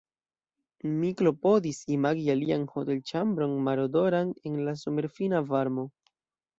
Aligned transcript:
Mi 1.01 1.11
klopodis 1.19 1.83
imagi 1.97 2.27
alian 2.35 2.65
hotelĉambron, 2.73 3.55
marodoran, 3.71 4.35
en 4.53 4.61
la 4.67 4.79
somerfina 4.85 5.49
varmo. 5.57 5.91